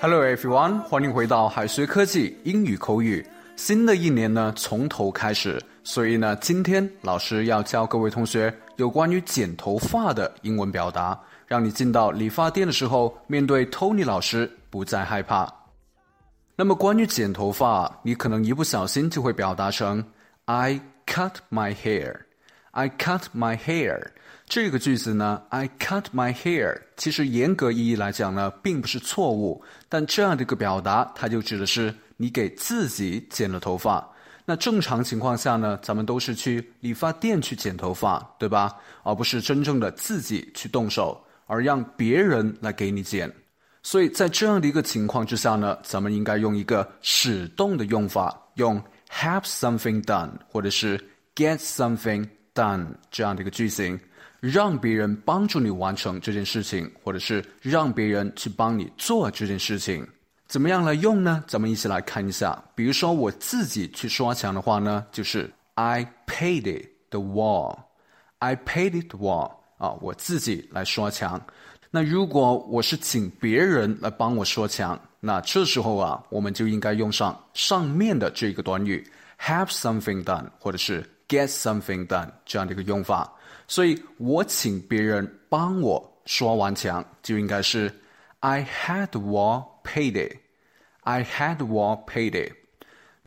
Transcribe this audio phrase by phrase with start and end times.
[0.00, 3.26] Hello everyone，欢迎回到海学科技英语口语。
[3.56, 15.52] 新的一年呢，从头开始，所以呢，今天老师要教各位同学有关于剪头发的英文表达，让你进到理发店的时候，面对 Tony 老师不再害怕。
[16.56, 20.02] 那么关于剪头发，你可能一不小心就会表达成
[20.46, 22.16] I cut my hair。
[22.72, 24.00] I cut my hair
[24.50, 34.04] 这个句子呢，I cut my hair，其实严格意义来讲呢，并不是错误，但这样的一个表达，它就指的是你给自己剪了头发。
[34.44, 38.74] 那正常情况下呢，咱们都是去理发店去剪头发，对吧？
[39.04, 43.32] 而不是真正的自己去动手，而让别人来给你剪。
[43.84, 50.98] 所以在这样的一个情况之下呢，咱们应该用一个使动的用法，用 have something done，或者是
[51.36, 52.26] get something。
[52.52, 53.98] done 这样的一个句型，
[54.40, 60.06] 让别人帮助你完成这件事情，或者是让别人去帮你做这件事情，
[60.48, 61.44] 怎么样来用呢？
[61.46, 62.62] 咱们一起来看一下。
[62.74, 67.78] 比如说我自己去刷墙的话呢，就是 I painted the wall.
[68.38, 71.40] I painted the wall 啊，我自己来刷墙。
[71.90, 79.06] 那如果我是请别人来帮我刷墙，那这时候啊，我们就应该用上上面的这个短语
[79.38, 81.04] have something done，或者是。
[81.30, 83.32] get something done 这样的一个用法，
[83.68, 87.92] 所以我请别人帮我刷完墙，就应该是
[88.40, 90.36] I had wall painted。
[91.02, 92.52] I had wall painted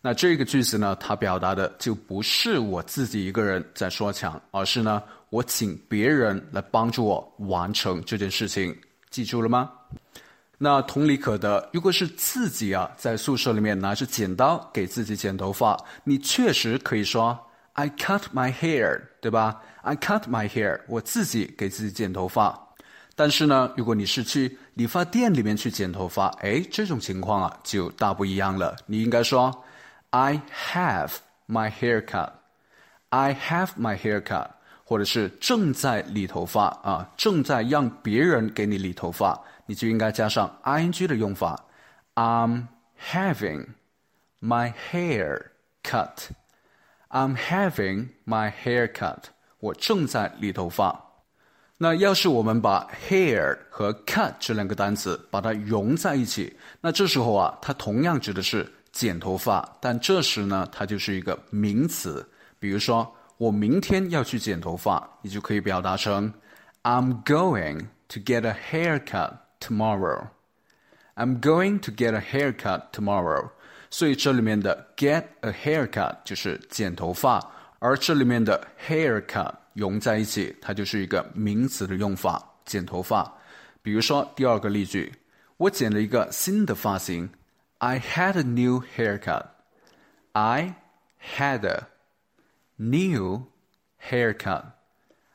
[0.00, 8.74] 那这个句子呢，它表达的就不是我自己一个人在刷墙，而是呢，我请别人来帮助我完成这件事情。
[9.10, 9.70] 记住了吗？
[10.56, 17.38] 那同理可得，如果是自己啊，在宿舍里面拿着剪刀给自己剪头发，你确实可以说。
[17.74, 22.68] I cut my hair，对吧？I cut my hair，我自己给自己剪头发。
[23.16, 28.76] 但是呢，如果你是去理发店里面去剪头发，哎，这种情况啊就大不一样了。
[28.84, 29.64] 你应该说
[30.10, 31.12] ，I have
[31.48, 32.32] my hair cut。
[33.08, 34.50] I have my hair cut，
[34.84, 41.64] 或者是正在理头发啊，正在让别人给你理头发，你就应该加上 ing 的用法。
[42.14, 42.66] I'm
[43.10, 43.68] having
[44.42, 45.46] my hair
[45.82, 46.28] cut。
[47.08, 49.30] I'm having my hair cut。
[49.60, 51.04] 我正在理头发。
[51.76, 62.28] 那要是我们把 hair 和 cut 这两个单词把它融在一起，那这时候啊，它同样指的是剪头发，但这时呢，它就是一个名词。
[62.58, 66.32] 比如说，我明天要去剪头发，你就可以表达成
[66.82, 70.26] I'm going to get a haircut tomorrow。
[71.14, 73.50] I'm going to get a haircut tomorrow。
[73.90, 77.40] 所以这里面的 get a haircut 就是剪头发，
[77.78, 83.32] 而这里面的 haircut 融在一起，它就是一个名词的用法，剪头发。
[83.82, 85.12] 比如说第二个例句，
[85.56, 87.30] 我剪了一个新的发型
[87.78, 89.46] ，I had a new haircut。
[90.32, 90.74] I
[91.20, 91.86] had a
[92.76, 93.44] new
[94.02, 94.64] haircut。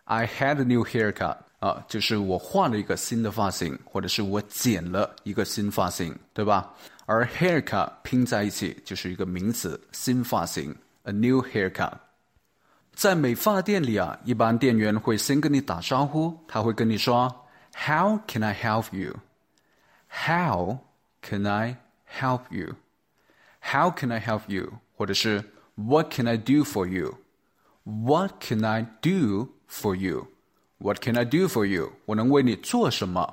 [0.04, 1.38] I had a new haircut。
[1.60, 6.74] 啊，就是我换了一个新的发型，或者是我剪了一个新发型，对吧？
[7.06, 11.94] 而 haircut 拼在一起就是一个名词，新发型，a new haircut。
[12.95, 20.79] 在美发店里啊，一般店员会先跟你打招呼，他会跟你说，How can I help you？How
[21.23, 21.77] can I
[22.13, 24.73] help you？How can I help you？
[24.97, 25.45] 或者是
[25.77, 31.67] What can I do for you？What can I do for you？What can I do for
[31.67, 31.93] you？
[32.07, 33.33] 我能为你做什么？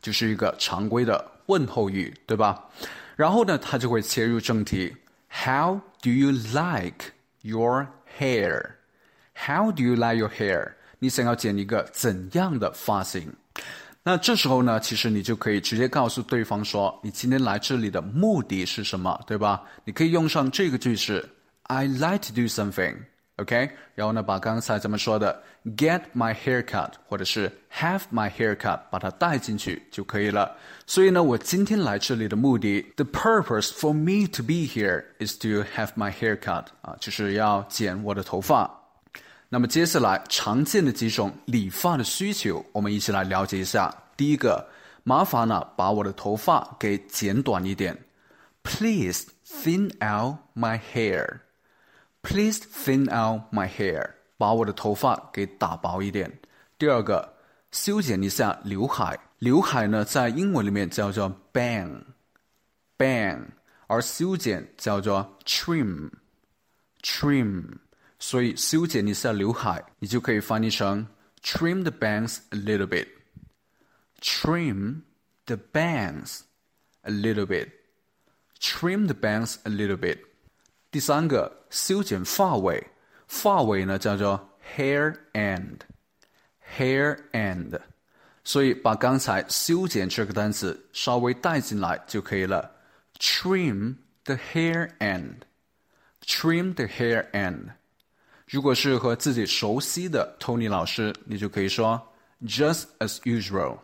[0.00, 2.64] 就是一个常规的问候语，对吧？
[3.16, 4.96] 然后呢，他就会切入正题。
[5.30, 7.12] How do you like
[7.42, 7.86] your
[9.41, 10.73] How do you like your hair？
[10.99, 13.31] 你想要剪一个怎样的发型？
[14.03, 19.63] 那这时候呢，其实你就可以直接告诉对方说，你今天来这里的目的是什么，对吧？
[19.85, 21.23] 你可以用上这个句式
[21.63, 22.95] ：I like to do something。
[23.37, 25.41] OK，然后呢，把刚才咱们说的
[25.77, 30.53] get my haircut 或者是 have my haircut 把它带进去就可以了。
[30.85, 38.78] 所以呢，我今天来这里的目的，the purpose for me to be here is to have my haircut 啊，就是要剪我的头发。
[39.51, 43.91] 那么接下来常见的几种理发的需求，我们一起来了解一下。
[44.15, 44.69] 第一个，
[45.03, 47.97] 麻烦呢把我的头发给剪短一点
[48.61, 51.39] ，Please thin out my hair。
[52.21, 56.31] Please thin out my hair，把我的头发给打薄一点。
[56.77, 57.33] 第二个，
[57.71, 59.19] 修剪一下刘海。
[59.39, 63.41] 刘海呢，在英文里面叫做 bang，bang，
[63.87, 67.63] 而修剪叫做 trim，trim。
[68.19, 71.07] 所以修剪一下刘海，你就可以翻译成
[71.41, 73.07] trim the bangs a little bit.
[74.21, 75.03] Trim
[75.45, 76.41] the bangs
[77.03, 77.69] a little bit.
[78.59, 80.19] Trim the bangs a little bit.
[80.91, 82.87] 第三个，修剪发尾，
[83.27, 87.79] 发尾呢叫做 hair end，hair end。
[88.43, 92.75] 所以把刚才修剪这个单词稍微带进来就可以了。
[93.17, 93.95] Trim
[94.25, 95.35] the hair end.
[96.25, 97.73] Trim the hair end.
[98.49, 102.01] 如果是和自己熟悉的 Tony 老师，你就可以说
[102.45, 103.77] just as usual,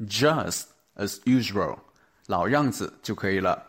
[0.00, 0.64] just
[0.96, 1.78] as usual，
[2.26, 3.66] 老样子就可以了。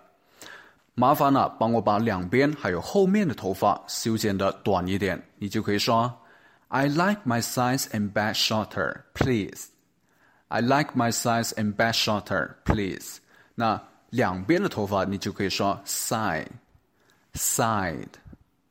[0.94, 6.22] 麻烦了，帮我把两边还有后面的头发修剪的短一点，你就可以说
[6.68, 9.68] I like my sides and back shorter, please.
[10.50, 13.19] I like my sides and back shorter, please.
[13.56, 16.48] 那两边的头发你就可以说 side,
[17.36, 18.10] side。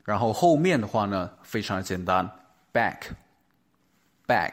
[0.06, 2.31] 然后后面的话呢，非常的简单
[2.73, 4.53] ，back，back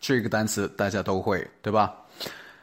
[0.00, 1.94] 这个单词大家都会，对吧？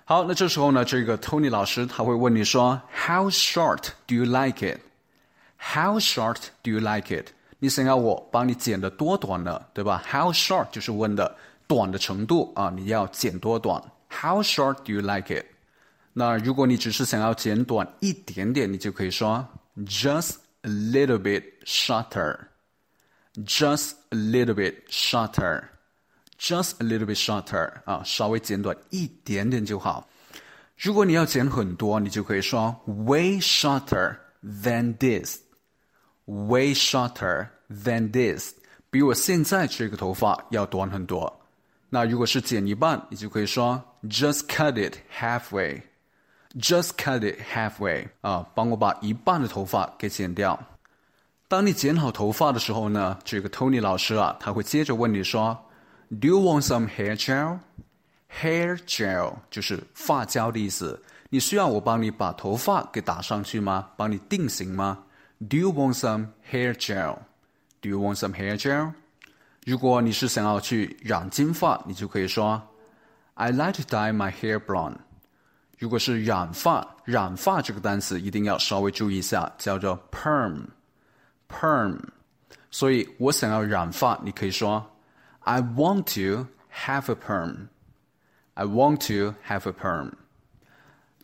[0.04, 7.28] 好，那这时候呢，这个 Tony 老师他会问你说，How short do you like it？How short do you like it？
[7.60, 9.62] 你想要我帮你剪的多短呢？
[9.72, 11.38] 对吧？How short 就是问的
[11.68, 13.80] 短的程度啊，你要剪多短
[14.10, 15.46] ？How short do you like it？
[16.14, 19.48] 那如果你只是想要剪短一点点，你就可以说
[19.86, 20.43] just。
[20.63, 22.49] a little bit shorter.
[23.45, 25.71] Just a little bit shorter.
[26.39, 30.09] Just a little bit shorter 啊，稍微剪短一点点就好。
[30.77, 35.41] 如果你要剪很多，你就可以说 way shorter than this.
[36.27, 38.53] Way shorter than this，
[38.91, 41.41] 比我现在这个头发要短很多。
[41.89, 45.81] 那如果是剪一半，你就可以说 just cut it halfway。
[46.56, 50.60] Just cut it halfway 啊，帮我把一半的头发给剪掉。
[51.48, 55.58] 当你剪好头发的时候呢，这个 Tony 老师啊，他会接着问你说
[56.10, 57.60] ：“Do you want some hair gel?
[58.42, 61.02] Hair gel 就是发胶的意思。
[61.30, 63.90] 你需要我帮你把头发给打上去吗？
[63.98, 65.04] 帮你定型吗
[65.50, 67.18] ？Do you want some hair gel?
[67.82, 68.94] Do you want some hair gel?
[69.66, 72.62] 如果你是想要去染金发，你就可以说
[73.34, 74.98] ：“I like to dye my hair blonde.”
[75.78, 81.98] 如果是染发，染发这个单词一定要稍微注意一下，叫做 perm，perm。
[82.72, 84.86] 所以我想要染发，你可以说
[85.42, 87.68] I want to have a perm。
[88.56, 90.12] I want to have a perm。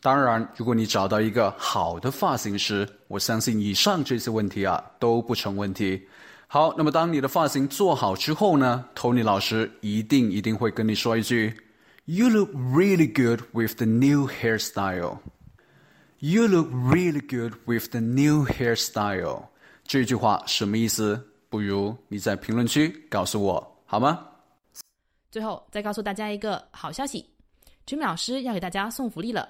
[0.02, 6.08] 当然，如果你找到一个好的发型师，我相信以上这些问题啊都不成问题。
[6.48, 11.56] 好，那么当你的发型做好之后呢，Tony 老师一定一定会跟你说一句。
[12.09, 15.19] You look really good with the new hairstyle.
[16.19, 19.47] You look really good with the new hairstyle.
[19.83, 21.31] 这句话什么意思？
[21.49, 24.27] 不如你在评论区告诉我好吗？
[25.31, 27.25] 最后再告诉大家一个好消息，
[27.85, 29.49] Jimmy 老师要给大家送福利了。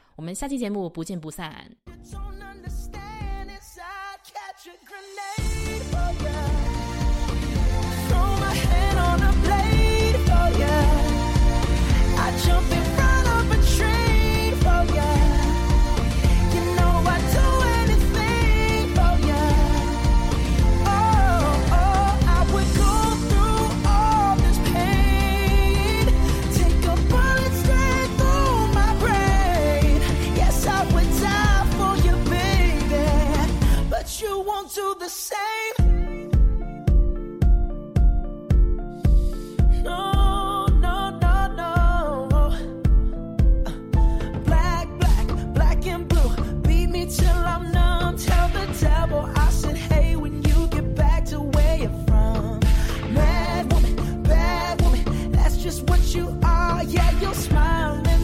[0.21, 1.65] 我们下期节目不见不散。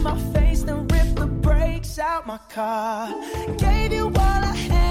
[0.08, 3.14] My face and rip the brakes out my car.
[3.58, 4.87] Gave you all I had